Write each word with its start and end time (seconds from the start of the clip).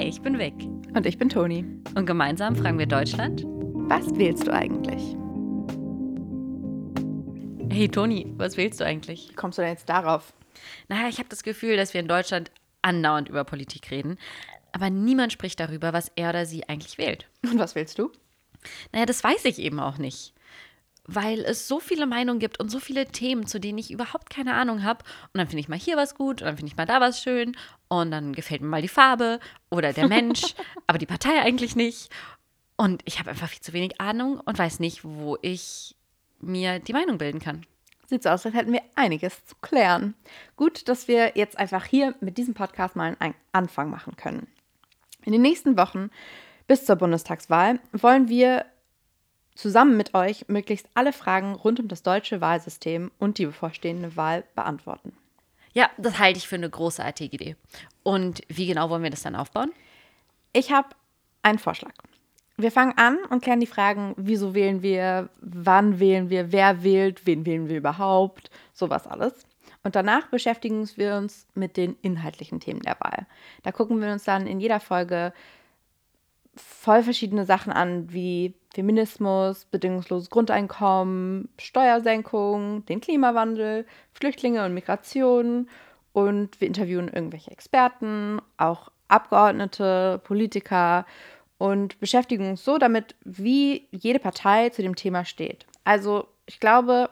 Hi, 0.00 0.06
ich 0.06 0.22
bin 0.22 0.38
Vic. 0.38 0.54
Und 0.94 1.04
ich 1.04 1.18
bin 1.18 1.28
Toni. 1.28 1.62
Und 1.94 2.06
gemeinsam 2.06 2.56
fragen 2.56 2.78
wir 2.78 2.86
Deutschland. 2.86 3.44
Was 3.44 4.06
wählst 4.16 4.46
du 4.46 4.50
eigentlich? 4.50 5.14
Hey 7.70 7.86
Toni, 7.86 8.32
was 8.38 8.56
wählst 8.56 8.80
du 8.80 8.86
eigentlich? 8.86 9.28
Wie 9.28 9.34
kommst 9.34 9.58
du 9.58 9.62
denn 9.62 9.72
jetzt 9.72 9.90
darauf? 9.90 10.32
Naja, 10.88 11.10
ich 11.10 11.18
habe 11.18 11.28
das 11.28 11.42
Gefühl, 11.42 11.76
dass 11.76 11.92
wir 11.92 12.00
in 12.00 12.08
Deutschland 12.08 12.50
andauernd 12.80 13.28
über 13.28 13.44
Politik 13.44 13.90
reden, 13.90 14.16
aber 14.72 14.88
niemand 14.88 15.34
spricht 15.34 15.60
darüber, 15.60 15.92
was 15.92 16.10
er 16.16 16.30
oder 16.30 16.46
sie 16.46 16.66
eigentlich 16.66 16.96
wählt. 16.96 17.28
Und 17.42 17.58
was 17.58 17.74
wählst 17.74 17.98
du? 17.98 18.10
Naja, 18.92 19.04
das 19.04 19.22
weiß 19.22 19.44
ich 19.44 19.58
eben 19.58 19.80
auch 19.80 19.98
nicht. 19.98 20.32
Weil 21.06 21.40
es 21.40 21.66
so 21.66 21.80
viele 21.80 22.06
Meinungen 22.06 22.38
gibt 22.38 22.60
und 22.60 22.70
so 22.70 22.78
viele 22.78 23.06
Themen, 23.06 23.46
zu 23.46 23.58
denen 23.58 23.78
ich 23.78 23.90
überhaupt 23.90 24.30
keine 24.30 24.54
Ahnung 24.54 24.84
habe. 24.84 25.04
Und 25.32 25.38
dann 25.38 25.46
finde 25.46 25.60
ich 25.60 25.68
mal 25.68 25.78
hier 25.78 25.96
was 25.96 26.14
gut 26.14 26.40
und 26.40 26.46
dann 26.46 26.56
finde 26.56 26.70
ich 26.70 26.76
mal 26.76 26.86
da 26.86 27.00
was 27.00 27.22
schön. 27.22 27.56
Und 27.88 28.10
dann 28.10 28.32
gefällt 28.32 28.60
mir 28.60 28.68
mal 28.68 28.82
die 28.82 28.88
Farbe 28.88 29.40
oder 29.70 29.92
der 29.92 30.08
Mensch, 30.08 30.54
aber 30.86 30.98
die 30.98 31.06
Partei 31.06 31.40
eigentlich 31.40 31.76
nicht. 31.76 32.10
Und 32.76 33.02
ich 33.04 33.18
habe 33.18 33.30
einfach 33.30 33.48
viel 33.48 33.60
zu 33.60 33.72
wenig 33.72 34.00
Ahnung 34.00 34.40
und 34.40 34.58
weiß 34.58 34.80
nicht, 34.80 35.04
wo 35.04 35.36
ich 35.42 35.96
mir 36.40 36.78
die 36.78 36.92
Meinung 36.92 37.18
bilden 37.18 37.40
kann. 37.40 37.66
Sieht 38.06 38.22
so 38.22 38.30
aus, 38.30 38.44
als 38.44 38.54
hätten 38.54 38.72
wir 38.72 38.82
einiges 38.96 39.44
zu 39.46 39.54
klären. 39.60 40.14
Gut, 40.56 40.88
dass 40.88 41.06
wir 41.06 41.32
jetzt 41.36 41.58
einfach 41.58 41.84
hier 41.84 42.14
mit 42.20 42.38
diesem 42.38 42.54
Podcast 42.54 42.96
mal 42.96 43.16
einen 43.20 43.34
Anfang 43.52 43.90
machen 43.90 44.16
können. 44.16 44.48
In 45.24 45.32
den 45.32 45.42
nächsten 45.42 45.76
Wochen 45.76 46.10
bis 46.66 46.84
zur 46.86 46.96
Bundestagswahl 46.96 47.80
wollen 47.92 48.28
wir 48.28 48.64
zusammen 49.60 49.96
mit 49.96 50.14
euch 50.14 50.48
möglichst 50.48 50.88
alle 50.94 51.12
Fragen 51.12 51.54
rund 51.54 51.80
um 51.80 51.88
das 51.88 52.02
deutsche 52.02 52.40
Wahlsystem 52.40 53.10
und 53.18 53.38
die 53.38 53.46
bevorstehende 53.46 54.16
Wahl 54.16 54.44
beantworten. 54.54 55.12
Ja, 55.72 55.90
das 55.98 56.18
halte 56.18 56.38
ich 56.38 56.48
für 56.48 56.56
eine 56.56 56.70
großartige 56.70 57.36
Idee. 57.36 57.56
Und 58.02 58.40
wie 58.48 58.66
genau 58.66 58.90
wollen 58.90 59.02
wir 59.02 59.10
das 59.10 59.22
dann 59.22 59.36
aufbauen? 59.36 59.72
Ich 60.52 60.72
habe 60.72 60.88
einen 61.42 61.58
Vorschlag. 61.58 61.92
Wir 62.56 62.72
fangen 62.72 62.98
an 62.98 63.18
und 63.30 63.42
klären 63.42 63.60
die 63.60 63.66
Fragen, 63.66 64.14
wieso 64.16 64.54
wählen 64.54 64.82
wir, 64.82 65.28
wann 65.40 66.00
wählen 66.00 66.28
wir, 66.28 66.52
wer 66.52 66.82
wählt, 66.82 67.26
wen 67.26 67.46
wählen 67.46 67.68
wir 67.68 67.78
überhaupt, 67.78 68.50
sowas 68.72 69.06
alles. 69.06 69.46
Und 69.82 69.94
danach 69.94 70.26
beschäftigen 70.26 70.88
wir 70.96 71.16
uns 71.16 71.46
mit 71.54 71.76
den 71.76 71.96
inhaltlichen 72.02 72.60
Themen 72.60 72.80
der 72.80 72.98
Wahl. 73.00 73.26
Da 73.62 73.72
gucken 73.72 74.00
wir 74.00 74.12
uns 74.12 74.24
dann 74.24 74.46
in 74.46 74.60
jeder 74.60 74.80
Folge 74.80 75.32
voll 76.54 77.02
verschiedene 77.02 77.44
Sachen 77.44 77.72
an, 77.72 78.12
wie 78.12 78.54
Feminismus, 78.74 79.64
bedingungsloses 79.64 80.30
Grundeinkommen, 80.30 81.48
Steuersenkung, 81.58 82.84
den 82.86 83.00
Klimawandel, 83.00 83.86
Flüchtlinge 84.12 84.64
und 84.64 84.74
Migration. 84.74 85.68
Und 86.12 86.60
wir 86.60 86.68
interviewen 86.68 87.08
irgendwelche 87.08 87.50
Experten, 87.50 88.40
auch 88.56 88.90
Abgeordnete, 89.08 90.20
Politiker 90.24 91.06
und 91.58 91.98
beschäftigen 92.00 92.50
uns 92.50 92.64
so 92.64 92.78
damit, 92.78 93.14
wie 93.24 93.86
jede 93.90 94.18
Partei 94.18 94.70
zu 94.70 94.82
dem 94.82 94.96
Thema 94.96 95.24
steht. 95.24 95.66
Also 95.84 96.28
ich 96.46 96.58
glaube, 96.58 97.10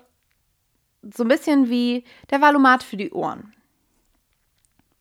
so 1.03 1.25
ein 1.25 1.29
bisschen 1.29 1.69
wie 1.69 2.05
der 2.31 2.41
Valomat 2.41 2.83
für 2.83 2.97
die 2.97 3.11
Ohren. 3.11 3.53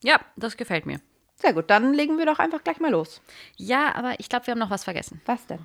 Ja, 0.03 0.19
das 0.35 0.57
gefällt 0.57 0.85
mir. 0.85 0.99
Sehr 1.39 1.53
gut, 1.53 1.69
dann 1.69 1.93
legen 1.93 2.17
wir 2.17 2.25
doch 2.25 2.39
einfach 2.39 2.63
gleich 2.63 2.79
mal 2.79 2.91
los. 2.91 3.21
Ja, 3.57 3.93
aber 3.95 4.19
ich 4.19 4.27
glaube, 4.27 4.47
wir 4.47 4.51
haben 4.51 4.59
noch 4.59 4.71
was 4.71 4.83
vergessen. 4.83 5.21
Was 5.25 5.45
denn? 5.45 5.59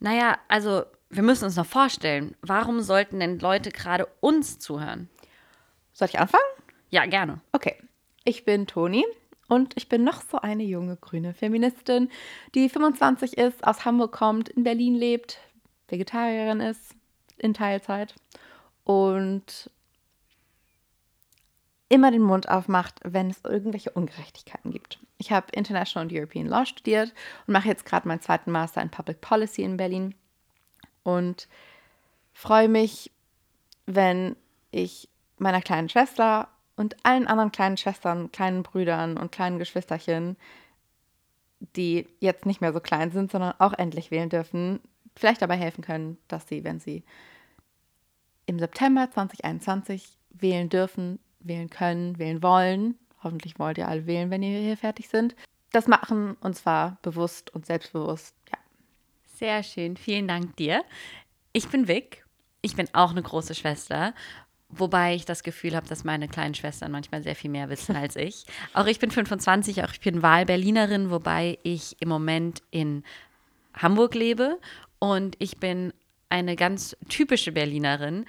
Naja, 0.00 0.38
also 0.48 0.84
wir 1.10 1.22
müssen 1.22 1.44
uns 1.44 1.56
noch 1.56 1.66
vorstellen, 1.66 2.34
warum 2.42 2.80
sollten 2.80 3.20
denn 3.20 3.38
Leute 3.38 3.70
gerade 3.70 4.06
uns 4.20 4.58
zuhören? 4.58 5.08
Soll 5.92 6.08
ich 6.08 6.18
anfangen? 6.18 6.42
Ja, 6.90 7.06
gerne. 7.06 7.40
Okay, 7.52 7.76
ich 8.24 8.44
bin 8.44 8.66
Toni 8.66 9.04
und 9.48 9.76
ich 9.76 9.88
bin 9.88 10.02
noch 10.02 10.22
so 10.22 10.38
eine 10.38 10.64
junge 10.64 10.96
grüne 10.96 11.34
Feministin, 11.34 12.10
die 12.54 12.68
25 12.68 13.38
ist, 13.38 13.64
aus 13.64 13.84
Hamburg 13.84 14.12
kommt, 14.12 14.48
in 14.48 14.64
Berlin 14.64 14.96
lebt, 14.96 15.38
Vegetarierin 15.88 16.60
ist, 16.60 16.96
in 17.38 17.54
Teilzeit 17.54 18.14
und 18.84 19.70
immer 21.88 22.10
den 22.10 22.22
Mund 22.22 22.48
aufmacht, 22.48 23.00
wenn 23.04 23.30
es 23.30 23.44
irgendwelche 23.44 23.90
Ungerechtigkeiten 23.90 24.70
gibt. 24.70 24.98
Ich 25.18 25.30
habe 25.30 25.52
International 25.52 26.06
und 26.06 26.12
European 26.12 26.46
Law 26.46 26.66
studiert 26.66 27.12
und 27.46 27.52
mache 27.52 27.68
jetzt 27.68 27.84
gerade 27.84 28.08
meinen 28.08 28.20
zweiten 28.20 28.50
Master 28.50 28.82
in 28.82 28.90
Public 28.90 29.20
Policy 29.20 29.62
in 29.62 29.76
Berlin 29.76 30.14
und 31.04 31.48
freue 32.32 32.68
mich, 32.68 33.12
wenn 33.86 34.36
ich 34.72 35.08
meiner 35.38 35.62
kleinen 35.62 35.88
Schwester 35.88 36.48
und 36.76 36.96
allen 37.04 37.26
anderen 37.26 37.52
kleinen 37.52 37.76
Schwestern, 37.76 38.32
kleinen 38.32 38.62
Brüdern 38.62 39.16
und 39.16 39.32
kleinen 39.32 39.58
Geschwisterchen, 39.58 40.36
die 41.76 42.06
jetzt 42.20 42.46
nicht 42.46 42.60
mehr 42.60 42.72
so 42.72 42.80
klein 42.80 43.10
sind, 43.12 43.30
sondern 43.30 43.54
auch 43.58 43.72
endlich 43.72 44.10
wählen 44.10 44.28
dürfen, 44.28 44.80
vielleicht 45.14 45.40
dabei 45.40 45.56
helfen 45.56 45.82
können, 45.82 46.18
dass 46.28 46.48
sie, 46.48 46.64
wenn 46.64 46.80
sie 46.80 47.04
im 48.44 48.58
September 48.58 49.10
2021 49.10 50.18
wählen 50.30 50.68
dürfen, 50.68 51.18
wählen 51.48 51.70
können, 51.70 52.18
wählen 52.18 52.42
wollen. 52.42 52.96
Hoffentlich 53.22 53.58
wollt 53.58 53.78
ihr 53.78 53.88
alle 53.88 54.06
wählen, 54.06 54.30
wenn 54.30 54.42
ihr 54.42 54.60
hier 54.60 54.76
fertig 54.76 55.08
sind. 55.08 55.34
Das 55.72 55.86
machen 55.88 56.36
und 56.40 56.56
zwar 56.56 56.98
bewusst 57.02 57.54
und 57.54 57.66
selbstbewusst. 57.66 58.34
Ja. 58.50 58.58
Sehr 59.36 59.62
schön. 59.62 59.96
Vielen 59.96 60.28
Dank 60.28 60.56
dir. 60.56 60.84
Ich 61.52 61.68
bin 61.68 61.88
Vic. 61.88 62.24
Ich 62.62 62.76
bin 62.76 62.88
auch 62.92 63.10
eine 63.10 63.22
große 63.22 63.54
Schwester. 63.54 64.14
Wobei 64.68 65.14
ich 65.14 65.24
das 65.24 65.42
Gefühl 65.42 65.76
habe, 65.76 65.86
dass 65.86 66.02
meine 66.02 66.28
kleinen 66.28 66.54
Schwestern 66.54 66.90
manchmal 66.90 67.22
sehr 67.22 67.36
viel 67.36 67.50
mehr 67.50 67.68
wissen 67.68 67.94
als 67.94 68.16
ich. 68.16 68.46
Auch 68.74 68.86
ich 68.86 68.98
bin 68.98 69.12
25, 69.12 69.84
auch 69.84 69.92
ich 69.92 70.00
bin 70.00 70.22
Wahlberlinerin, 70.22 71.10
wobei 71.10 71.58
ich 71.62 71.96
im 72.00 72.08
Moment 72.08 72.62
in 72.72 73.04
Hamburg 73.74 74.16
lebe. 74.16 74.58
Und 74.98 75.36
ich 75.38 75.58
bin 75.58 75.92
eine 76.30 76.56
ganz 76.56 76.96
typische 77.08 77.52
Berlinerin, 77.52 78.26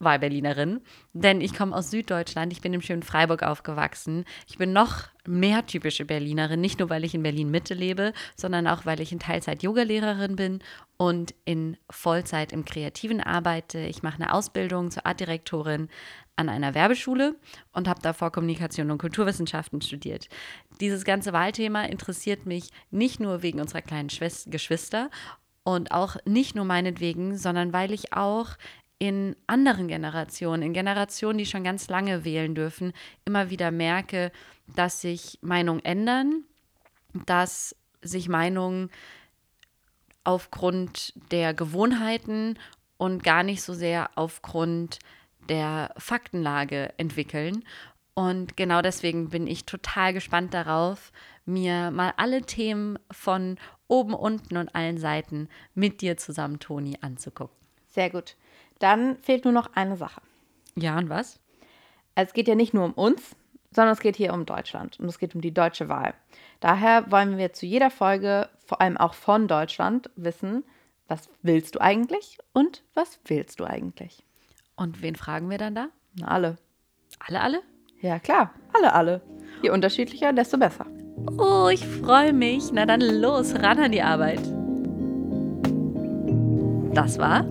Wahlberlinerin, 0.00 0.80
denn 1.12 1.40
ich 1.40 1.54
komme 1.54 1.74
aus 1.74 1.90
Süddeutschland, 1.90 2.52
ich 2.52 2.60
bin 2.60 2.72
im 2.72 2.82
schönen 2.82 3.02
Freiburg 3.02 3.42
aufgewachsen. 3.42 4.24
Ich 4.46 4.56
bin 4.56 4.72
noch 4.72 5.04
mehr 5.26 5.66
typische 5.66 6.04
Berlinerin, 6.04 6.60
nicht 6.60 6.78
nur 6.78 6.88
weil 6.88 7.04
ich 7.04 7.14
in 7.14 7.22
Berlin 7.22 7.50
Mitte 7.50 7.74
lebe, 7.74 8.12
sondern 8.36 8.66
auch 8.66 8.86
weil 8.86 9.00
ich 9.00 9.12
in 9.12 9.18
Teilzeit 9.18 9.62
Yogalehrerin 9.62 10.36
bin 10.36 10.60
und 10.96 11.34
in 11.44 11.76
Vollzeit 11.90 12.52
im 12.52 12.64
Kreativen 12.64 13.20
arbeite. 13.20 13.80
Ich 13.80 14.02
mache 14.02 14.22
eine 14.22 14.32
Ausbildung 14.32 14.90
zur 14.90 15.04
Artdirektorin 15.04 15.88
an 16.36 16.48
einer 16.48 16.74
Werbeschule 16.74 17.34
und 17.72 17.88
habe 17.88 18.00
davor 18.00 18.30
Kommunikation 18.30 18.92
und 18.92 18.98
Kulturwissenschaften 18.98 19.82
studiert. 19.82 20.28
Dieses 20.80 21.04
ganze 21.04 21.32
Wahlthema 21.32 21.82
interessiert 21.82 22.46
mich 22.46 22.70
nicht 22.90 23.18
nur 23.18 23.42
wegen 23.42 23.60
unserer 23.60 23.82
kleinen 23.82 24.10
Schwester, 24.10 24.48
Geschwister 24.50 25.10
und 25.64 25.90
auch 25.90 26.16
nicht 26.24 26.54
nur 26.54 26.64
meinetwegen, 26.64 27.36
sondern 27.36 27.72
weil 27.72 27.92
ich 27.92 28.12
auch 28.12 28.56
in 28.98 29.36
anderen 29.46 29.88
Generationen, 29.88 30.62
in 30.62 30.72
Generationen, 30.72 31.38
die 31.38 31.46
schon 31.46 31.64
ganz 31.64 31.88
lange 31.88 32.24
wählen 32.24 32.54
dürfen, 32.54 32.92
immer 33.24 33.50
wieder 33.50 33.70
merke, 33.70 34.32
dass 34.74 35.00
sich 35.00 35.38
Meinungen 35.40 35.84
ändern, 35.84 36.44
dass 37.26 37.76
sich 38.02 38.28
Meinungen 38.28 38.90
aufgrund 40.24 41.14
der 41.30 41.54
Gewohnheiten 41.54 42.58
und 42.96 43.22
gar 43.22 43.42
nicht 43.42 43.62
so 43.62 43.72
sehr 43.72 44.10
aufgrund 44.16 44.98
der 45.48 45.94
Faktenlage 45.96 46.92
entwickeln. 46.98 47.64
Und 48.14 48.56
genau 48.56 48.82
deswegen 48.82 49.30
bin 49.30 49.46
ich 49.46 49.64
total 49.64 50.12
gespannt 50.12 50.52
darauf, 50.52 51.12
mir 51.46 51.90
mal 51.92 52.12
alle 52.16 52.42
Themen 52.42 52.98
von 53.10 53.58
oben, 53.86 54.12
unten 54.12 54.56
und 54.56 54.74
allen 54.74 54.98
Seiten 54.98 55.48
mit 55.74 56.00
dir 56.00 56.16
zusammen, 56.16 56.58
Toni, 56.58 56.98
anzugucken. 57.00 57.56
Sehr 57.86 58.10
gut. 58.10 58.36
Dann 58.78 59.16
fehlt 59.18 59.44
nur 59.44 59.52
noch 59.52 59.74
eine 59.74 59.96
Sache. 59.96 60.20
Ja, 60.76 60.98
und 60.98 61.08
was? 61.08 61.40
Es 62.14 62.32
geht 62.32 62.48
ja 62.48 62.54
nicht 62.54 62.74
nur 62.74 62.84
um 62.84 62.92
uns, 62.92 63.36
sondern 63.70 63.92
es 63.92 64.00
geht 64.00 64.16
hier 64.16 64.32
um 64.32 64.46
Deutschland 64.46 64.98
und 64.98 65.08
es 65.08 65.18
geht 65.18 65.34
um 65.34 65.40
die 65.40 65.52
deutsche 65.52 65.88
Wahl. 65.88 66.14
Daher 66.60 67.10
wollen 67.10 67.38
wir 67.38 67.52
zu 67.52 67.66
jeder 67.66 67.90
Folge, 67.90 68.48
vor 68.64 68.80
allem 68.80 68.96
auch 68.96 69.14
von 69.14 69.48
Deutschland, 69.48 70.10
wissen, 70.16 70.64
was 71.06 71.28
willst 71.42 71.74
du 71.74 71.80
eigentlich 71.80 72.38
und 72.52 72.82
was 72.94 73.20
willst 73.26 73.60
du 73.60 73.64
eigentlich? 73.64 74.24
Und 74.76 75.02
wen 75.02 75.16
fragen 75.16 75.50
wir 75.50 75.58
dann 75.58 75.74
da? 75.74 75.88
Na, 76.14 76.28
alle. 76.28 76.58
Alle, 77.26 77.40
alle? 77.40 77.62
Ja, 78.00 78.18
klar, 78.18 78.52
alle, 78.72 78.92
alle. 78.92 79.22
Je 79.62 79.70
unterschiedlicher, 79.70 80.32
desto 80.32 80.58
besser. 80.58 80.86
Oh, 81.38 81.68
ich 81.68 81.84
freue 81.86 82.32
mich. 82.32 82.72
Na 82.72 82.86
dann 82.86 83.00
los, 83.00 83.54
ran 83.54 83.78
an 83.78 83.92
die 83.92 84.02
Arbeit. 84.02 84.40
Das 86.94 87.18
war 87.18 87.44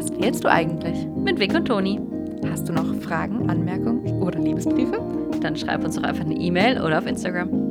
Was 0.00 0.10
wählst 0.18 0.44
du 0.44 0.50
eigentlich? 0.50 1.06
mit 1.14 1.38
Vic 1.38 1.54
und 1.54 1.66
Toni. 1.66 2.00
Hast 2.50 2.66
du 2.66 2.72
noch 2.72 2.94
Fragen, 3.02 3.50
Anmerkungen 3.50 4.22
oder 4.22 4.38
Liebesbriefe? 4.38 4.98
Dann 5.42 5.54
schreib 5.56 5.84
uns 5.84 5.96
doch 5.96 6.04
einfach 6.04 6.24
eine 6.24 6.36
E-Mail 6.36 6.80
oder 6.80 6.96
auf 6.96 7.06
Instagram. 7.06 7.69